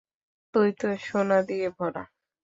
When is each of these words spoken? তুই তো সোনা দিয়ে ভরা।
তুই 0.53 0.69
তো 0.79 0.87
সোনা 1.01 1.39
দিয়ে 1.47 1.67
ভরা। 1.77 2.03